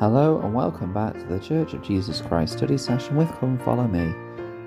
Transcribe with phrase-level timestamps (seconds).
[0.00, 3.86] Hello and welcome back to the Church of Jesus Christ study session with Come Follow
[3.86, 4.12] Me.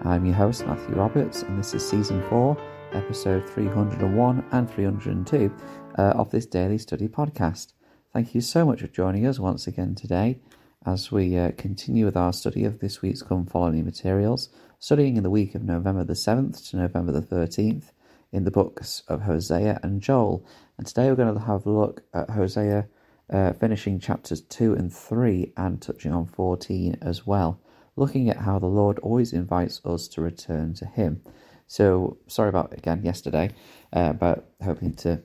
[0.03, 2.57] I'm your host Matthew Roberts and this is season 4,
[2.93, 5.53] episode 301 and 302
[5.97, 7.73] uh, of this daily study podcast.
[8.13, 10.39] Thank you so much for joining us once again today
[10.85, 14.47] as we uh, continue with our study of this week's Come Follow Me materials,
[14.79, 17.91] studying in the week of November the 7th to November the 13th
[18.31, 20.45] in the books of Hosea and Joel.
[20.77, 22.87] And today we're going to have a look at Hosea
[23.31, 27.59] uh, finishing chapters 2 and 3 and touching on 14 as well,
[27.95, 31.21] looking at how the Lord always invites us to return to Him.
[31.67, 33.51] So, sorry about again yesterday,
[33.91, 35.21] uh, but hoping to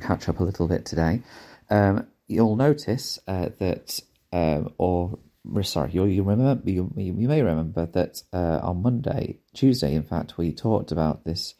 [0.00, 1.22] catch up a little bit today.
[1.70, 4.00] Um, you'll notice uh, that,
[4.32, 5.18] um, or
[5.62, 10.36] sorry, you, you remember you, you may remember that uh, on Monday, Tuesday, in fact,
[10.36, 11.54] we talked about this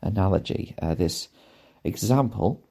[0.00, 1.28] analogy, uh, this
[1.84, 2.67] example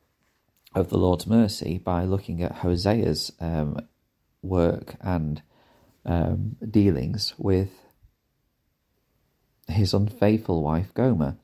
[0.78, 3.80] of the Lord's mercy by looking at Hosea's um,
[4.44, 5.42] work and
[6.06, 7.72] um, dealings with
[9.68, 11.38] his unfaithful wife Gomer.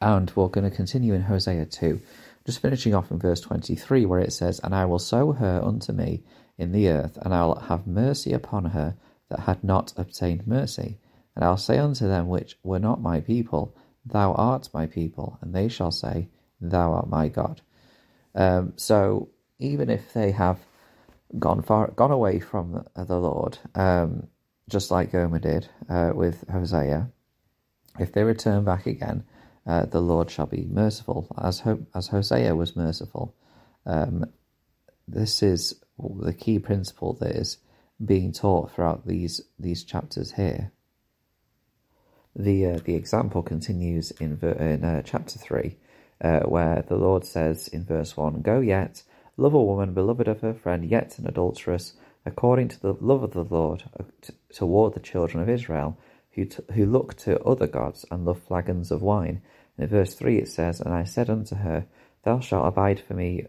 [0.00, 2.00] And we're going to continue in Hosea 2,
[2.46, 5.92] just finishing off in verse 23, where it says, And I will sow her unto
[5.92, 6.24] me
[6.56, 8.96] in the earth, and I will have mercy upon her
[9.28, 10.98] that had not obtained mercy.
[11.36, 15.54] And I'll say unto them which were not my people, Thou art my people, and
[15.54, 16.28] they shall say,
[16.60, 17.60] Thou art my God.
[18.34, 20.60] Um, so even if they have
[21.38, 24.28] gone far, gone away from the Lord, um,
[24.68, 27.10] just like Gomer did uh, with Hosea,
[27.98, 29.24] if they return back again,
[29.66, 33.34] uh, the Lord shall be merciful, as Ho- as Hosea was merciful.
[33.86, 34.26] Um,
[35.06, 37.58] this is the key principle that is
[38.04, 40.72] being taught throughout these these chapters here.
[42.34, 45.76] The uh, the example continues in in uh, chapter three,
[46.22, 49.02] uh, where the Lord says in verse 1 Go yet,
[49.36, 53.32] love a woman beloved of her friend, yet an adulteress, according to the love of
[53.32, 55.98] the Lord uh, t- toward the children of Israel,
[56.32, 59.42] who, t- who look to other gods and love flagons of wine.
[59.76, 61.86] And in verse 3 it says, And I said unto her,
[62.22, 63.46] Thou shalt abide for me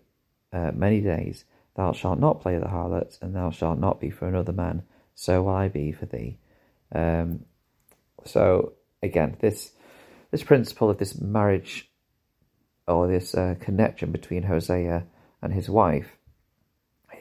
[0.51, 1.45] uh, many days,
[1.75, 4.84] thou shalt not play the harlot, and thou shalt not be for another man,
[5.16, 6.38] so will I be for thee.
[6.94, 7.45] Um,
[8.25, 9.72] so again, this
[10.31, 11.91] this principle of this marriage
[12.88, 15.05] or this uh, connection between Hosea
[15.41, 16.17] and his wife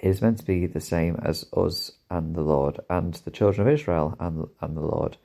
[0.03, 3.73] is meant to be the same as us and the Lord and the children of
[3.73, 5.17] Israel and, and the Lord.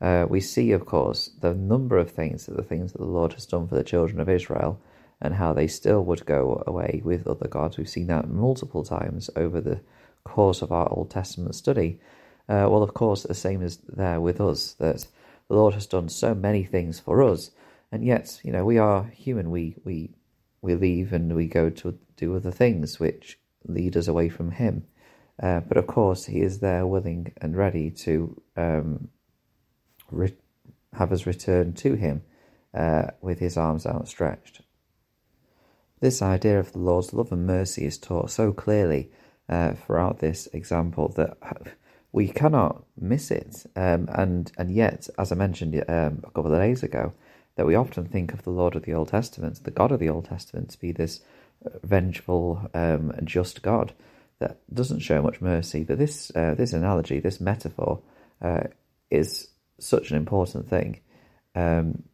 [0.00, 3.34] Uh, we see, of course, the number of things that the things that the Lord
[3.34, 4.80] has done for the children of Israel
[5.20, 7.78] and how they still would go away with other gods.
[7.78, 9.80] We've seen that multiple times over the
[10.24, 12.00] course of our Old Testament study.
[12.48, 15.06] Uh, well, of course, the same is there with us, that
[15.48, 17.50] the Lord has done so many things for us
[17.92, 19.50] and yet you know we are human.
[19.50, 20.14] We we
[20.62, 24.86] we leave and we go to do other things which lead us away from him.
[25.40, 29.08] Uh, but of course he is there willing and ready to um,
[30.10, 30.36] re-
[30.94, 32.22] have us return to him
[32.74, 34.62] uh, with his arms outstretched.
[36.00, 39.10] This idea of the lord's love and mercy is taught so clearly
[39.48, 41.36] uh, throughout this example that
[42.12, 43.66] we cannot miss it.
[43.74, 47.14] Um, and and yet as i mentioned um, a couple of days ago
[47.56, 50.08] that we often think of the Lord of the Old Testament, the God of the
[50.08, 51.20] Old Testament, to be this
[51.64, 53.92] uh, vengeful um, just God
[54.38, 55.84] that doesn't show much mercy.
[55.84, 58.02] But this uh, this analogy, this metaphor,
[58.40, 58.64] uh,
[59.10, 59.48] is
[59.78, 61.00] such an important thing.
[61.54, 62.04] Um,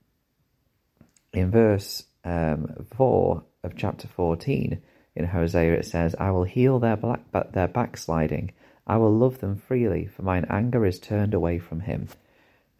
[1.33, 4.83] in verse um, four of chapter fourteen
[5.15, 7.21] in Hosea, it says, "I will heal their black,
[7.53, 8.53] their backsliding.
[8.87, 12.09] I will love them freely, for mine anger is turned away from him."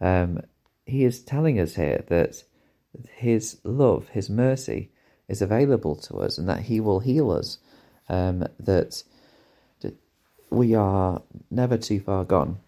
[0.01, 0.41] Um,
[0.89, 2.43] he is telling us here that
[3.07, 4.91] his love, His mercy
[5.27, 7.59] is available to us and that He will heal us,
[8.07, 9.03] um, that,
[9.81, 9.95] that
[10.49, 12.59] we are never too far gone,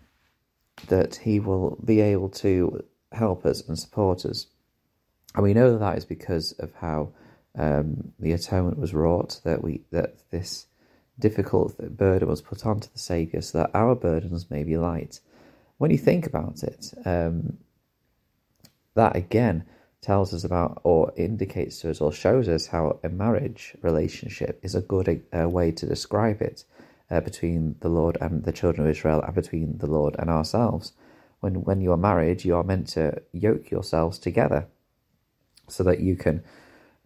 [0.88, 4.48] that He will be able to help us and support us.
[5.34, 7.14] And we know that, is because of how
[7.58, 10.68] um, the atonement was wrought, that we that this
[11.20, 15.20] difficult burden was put onto the Saviour so that our burdens may be light.
[15.78, 17.58] When you think about it, um,
[18.96, 19.66] that again
[20.02, 24.74] tells us about or indicates to us or shows us how a marriage relationship is
[24.74, 26.66] a good uh, way to describe it
[27.12, 30.94] uh, between the Lord and the children of Israel and between the Lord and ourselves.
[31.40, 34.68] When, when you are married, you are meant to yoke yourselves together
[35.68, 36.44] so that you can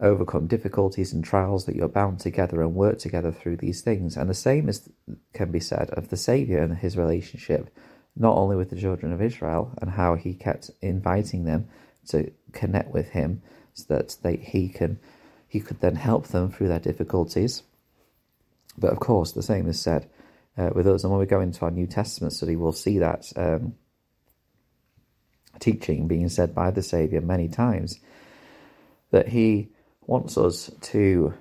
[0.00, 4.16] overcome difficulties and trials that you're bound together and work together through these things.
[4.16, 4.88] And the same is,
[5.32, 7.70] can be said of the Saviour and his relationship,
[8.16, 11.68] not only with the children of Israel and how he kept inviting them
[12.08, 13.42] to connect with him
[13.74, 14.98] so that they, he can
[15.48, 17.62] he could then help them through their difficulties.
[18.76, 20.08] But of course, the same is said
[20.58, 21.04] uh, with us.
[21.04, 23.74] And when we go into our New Testament study, we'll see that um,
[25.60, 28.00] teaching being said by the Saviour many times
[29.12, 29.68] that He
[30.06, 31.32] wants us to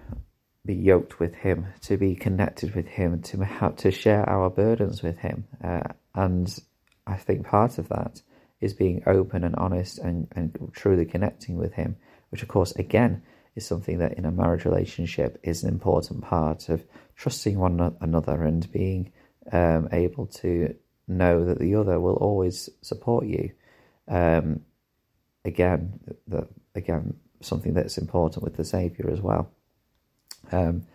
[0.66, 5.02] be yoked with Him, to be connected with Him, to have to share our burdens
[5.02, 5.46] with Him.
[5.64, 5.82] Uh,
[6.16, 6.58] and
[7.06, 8.22] I think part of that
[8.62, 11.98] is being open and honest and, and truly connecting with Him,
[12.30, 13.22] which, of course, again,
[13.56, 16.84] is something that in a marriage relationship is an important part of
[17.16, 19.12] trusting one another and being
[19.52, 20.76] um, able to
[21.08, 23.52] know that the other will always support you.
[24.08, 24.62] Um,
[25.44, 26.00] again,
[26.74, 29.52] again, something that's important with the Savior as well,
[30.52, 30.86] um,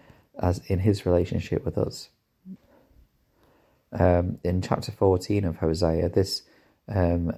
[0.42, 2.08] as in his relationship with us.
[3.92, 6.42] Um, in chapter 14 of Hosea, this
[6.88, 7.32] um,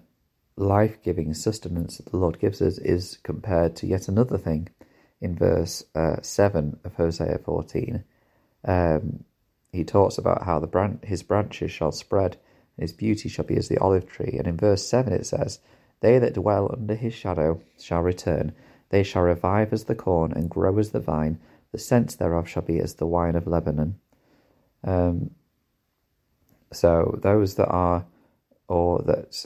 [0.56, 4.68] life giving sustenance that the Lord gives us is compared to yet another thing
[5.20, 8.04] in verse uh, 7 of Hosea 14.
[8.64, 9.24] Um,
[9.72, 12.36] he talks about how the bran- his branches shall spread,
[12.76, 14.36] and his beauty shall be as the olive tree.
[14.38, 15.60] And in verse 7 it says,
[16.00, 18.52] They that dwell under his shadow shall return.
[18.90, 21.38] They shall revive as the corn and grow as the vine.
[21.70, 23.98] The scent thereof shall be as the wine of Lebanon.
[24.84, 25.30] Um,
[26.72, 28.04] so those that are,
[28.68, 29.44] or that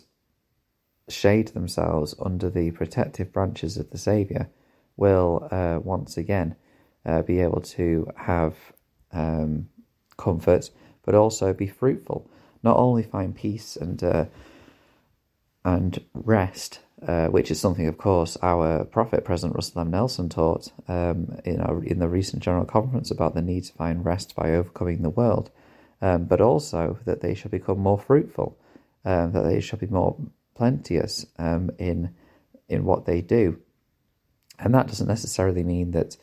[1.08, 4.48] shade themselves under the protective branches of the Saviour,
[4.96, 6.56] will uh, once again
[7.04, 8.54] uh, be able to have
[9.12, 9.68] um,
[10.16, 10.70] comfort,
[11.04, 12.28] but also be fruitful.
[12.62, 14.26] Not only find peace and uh,
[15.64, 19.90] and rest, uh, which is something, of course, our prophet, President Russell M.
[19.90, 24.04] Nelson, taught um, in our, in the recent General Conference about the need to find
[24.04, 25.50] rest by overcoming the world,
[26.00, 28.58] um, but also that they shall become more fruitful,
[29.04, 30.16] um, that they shall be more
[30.54, 32.14] plenteous um, in
[32.68, 33.60] in what they do.
[34.58, 36.16] And that doesn't necessarily mean that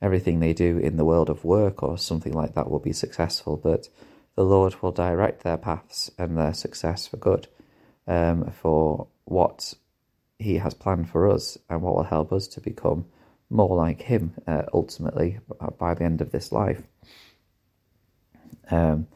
[0.00, 3.56] everything they do in the world of work or something like that will be successful,
[3.56, 3.88] but
[4.36, 7.48] the Lord will direct their paths and their success for good,
[8.06, 9.74] um, for what
[10.38, 13.06] He has planned for us and what will help us to become
[13.50, 15.40] more like Him uh, ultimately
[15.78, 16.82] by the end of this life.
[18.70, 19.06] Um,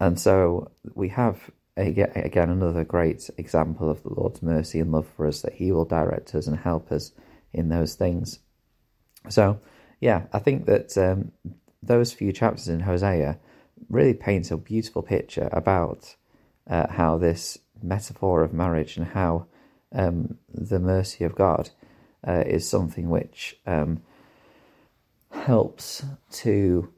[0.00, 5.26] and so we have again another great example of the Lord's mercy and love for
[5.26, 7.12] us that He will direct us and help us
[7.52, 8.40] in those things.
[9.28, 9.60] So,
[10.00, 11.32] yeah, I think that um,
[11.82, 13.38] those few chapters in Hosea
[13.88, 16.16] really paint a beautiful picture about
[16.68, 19.46] uh, how this metaphor of marriage and how
[19.92, 21.70] um, the mercy of God
[22.26, 24.02] uh, is something which um,
[25.30, 26.92] helps to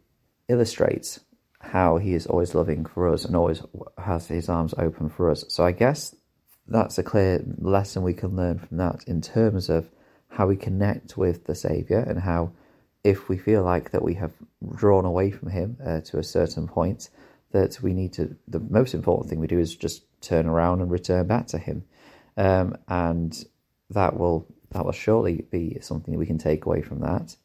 [0.52, 1.18] illustrate
[1.60, 3.62] how he is always loving for us and always
[3.98, 5.44] has his arms open for us.
[5.48, 6.14] So I guess
[6.68, 9.88] that's a clear lesson we can learn from that in terms of
[10.28, 12.52] how we connect with the Saviour and how,
[13.04, 14.32] if we feel like that we have
[14.74, 17.10] drawn away from Him uh, to a certain point,
[17.52, 18.34] that we need to.
[18.48, 21.84] The most important thing we do is just turn around and return back to Him,
[22.36, 23.44] um, and
[23.90, 27.36] that will that will surely be something we can take away from that.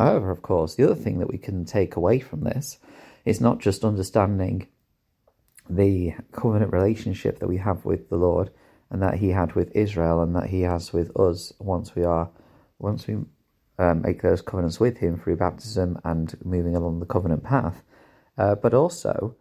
[0.00, 2.78] However, of course, the other thing that we can take away from this
[3.26, 4.66] is not just understanding
[5.68, 8.50] the covenant relationship that we have with the Lord
[8.88, 12.30] and that He had with Israel and that He has with us once we are
[12.78, 13.16] once we
[13.78, 17.82] um, make those covenants with Him through baptism and moving along the covenant path,
[18.38, 19.36] uh, but also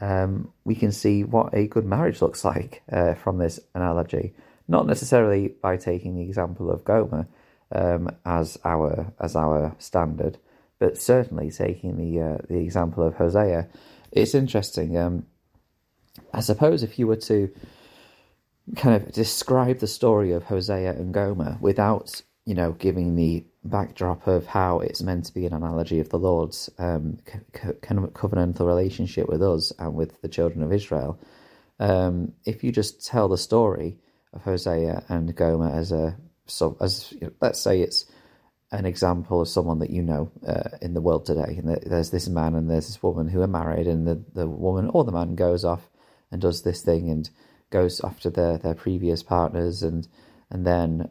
[0.00, 4.34] um, we can see what a good marriage looks like uh, from this analogy.
[4.68, 7.26] Not necessarily by taking the example of Gomer,
[7.72, 10.38] um, as our as our standard,
[10.78, 13.68] but certainly taking the uh, the example of Hosea,
[14.12, 14.96] it's interesting.
[14.96, 15.26] Um,
[16.32, 17.50] I suppose if you were to
[18.74, 24.26] kind of describe the story of Hosea and Gomer without you know giving the backdrop
[24.26, 27.18] of how it's meant to be an analogy of the Lord's um,
[27.52, 31.18] kind of covenantal relationship with us and with the children of Israel.
[31.78, 33.98] Um, if you just tell the story
[34.32, 38.06] of Hosea and Gomer as a so as you know, let's say it's
[38.72, 42.28] an example of someone that you know uh, in the world today, and there's this
[42.28, 45.34] man and there's this woman who are married, and the, the woman or the man
[45.34, 45.88] goes off
[46.30, 47.30] and does this thing and
[47.70, 50.08] goes after their, their previous partners, and
[50.50, 51.10] and then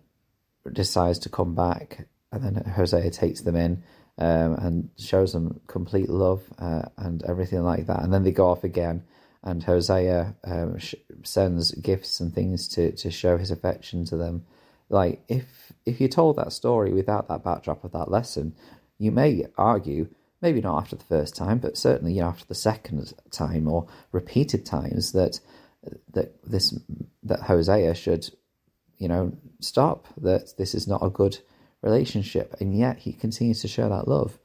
[0.71, 3.83] decides to come back, and then Hosea takes them in
[4.17, 8.49] um, and shows them complete love uh, and everything like that, and then they go
[8.49, 9.03] off again.
[9.43, 14.43] And Hosea um, sh- sends gifts and things to, to show his affection to them,
[14.89, 18.55] like if if you told that story without that backdrop of that lesson,
[18.97, 20.07] you may argue,
[20.41, 23.87] maybe not after the first time, but certainly you know, after the second time or
[24.11, 25.39] repeated times that
[26.13, 26.77] that this
[27.23, 28.29] that Hosea should,
[28.97, 30.07] you know, stop.
[30.17, 31.39] That this is not a good
[31.81, 34.37] relationship, and yet he continues to show that love.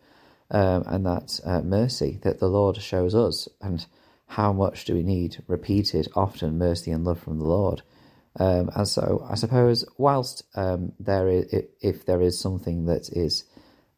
[0.51, 3.49] um, and that uh, mercy that the Lord shows us.
[3.61, 3.87] And
[4.27, 7.83] how much do we need repeated, often mercy and love from the Lord?
[8.39, 13.45] Um, and so, I suppose, whilst um, there is, if there is something that is,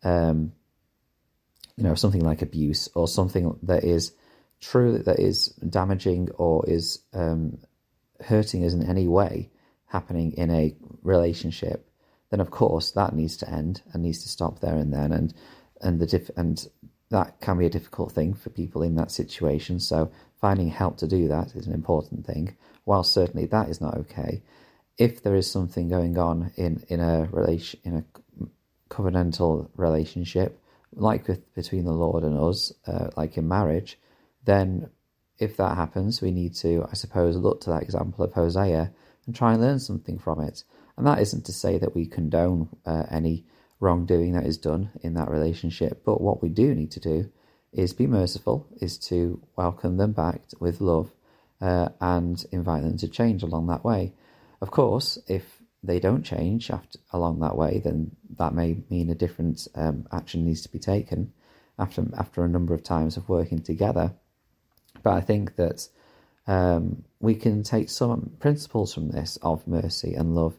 [0.02, 0.52] um,
[1.76, 4.12] you know, something like abuse or something that is
[4.60, 7.58] true that is damaging or is um,
[8.24, 9.50] hurting us in any way
[9.86, 11.90] happening in a relationship,
[12.30, 15.12] then of course that needs to end and needs to stop there and then.
[15.12, 15.34] And
[15.82, 16.66] and the diff- and
[17.12, 19.78] that can be a difficult thing for people in that situation.
[19.78, 22.56] So finding help to do that is an important thing.
[22.84, 24.42] While certainly that is not okay,
[24.98, 28.04] if there is something going on in in a relation in a
[28.88, 30.58] covenantal relationship,
[30.94, 33.98] like with between the Lord and us, uh, like in marriage,
[34.44, 34.90] then
[35.38, 38.92] if that happens, we need to, I suppose, look to that example of Hosea
[39.26, 40.64] and try and learn something from it.
[40.96, 43.44] And that isn't to say that we condone uh, any
[43.82, 47.30] wrongdoing that is done in that relationship, but what we do need to do
[47.72, 51.10] is be merciful, is to welcome them back with love
[51.60, 54.12] uh, and invite them to change along that way.
[54.60, 59.16] Of course, if they don't change after, along that way, then that may mean a
[59.16, 61.32] different um, action needs to be taken
[61.76, 64.12] after after a number of times of working together.
[65.02, 65.88] But I think that
[66.46, 70.54] um, we can take some principles from this of mercy and love,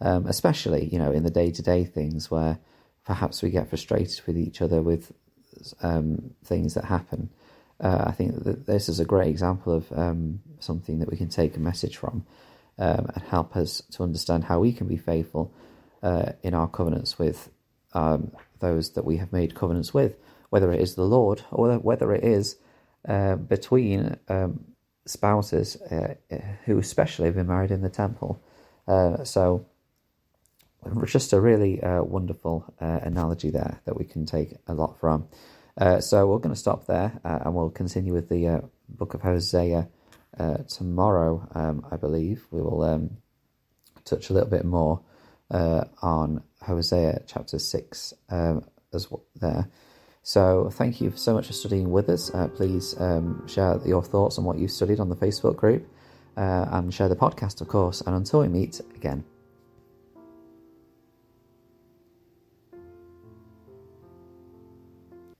[0.00, 2.58] um, especially you know in the day to day things where
[3.04, 5.12] perhaps we get frustrated with each other with
[5.82, 7.30] um, things that happen.
[7.80, 11.28] Uh, I think that this is a great example of um, something that we can
[11.28, 12.24] take a message from
[12.78, 15.52] um, and help us to understand how we can be faithful
[16.02, 17.50] uh, in our covenants with
[17.92, 20.16] um, those that we have made covenants with,
[20.50, 22.56] whether it is the Lord or whether it is
[23.08, 24.64] uh, between um,
[25.06, 26.14] spouses uh,
[26.64, 28.42] who especially have been married in the temple.
[28.86, 29.66] Uh, so,
[31.06, 35.28] just a really uh, wonderful uh, analogy there that we can take a lot from.
[35.76, 39.88] Uh, so, we're going to stop there and we'll continue with the book of Hosea
[40.68, 42.46] tomorrow, um, I believe.
[42.50, 43.16] We will um,
[44.04, 45.00] touch a little bit more
[45.50, 49.68] on Hosea chapter 6 um, as well there.
[50.22, 52.32] So thank you so much for studying with us.
[52.32, 55.86] Uh, please um, share your thoughts on what you studied on the Facebook group
[56.36, 58.00] uh, and share the podcast, of course.
[58.00, 59.24] And until we meet again.